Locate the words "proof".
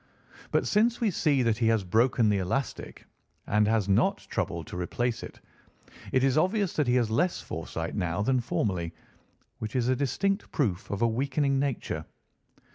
10.51-10.89